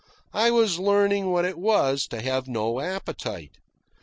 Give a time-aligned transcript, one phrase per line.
[0.33, 3.59] I was learning what it was to have no appetite.